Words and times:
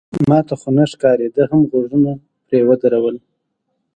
ما 0.29 0.39
ته 0.47 0.53
خو 0.61 0.69
نه 0.77 0.85
ښکاري، 0.91 1.27
ده 1.35 1.43
هم 1.51 1.61
غوږونه 1.69 2.11
پرې 2.47 2.59
ودرول. 2.67 3.15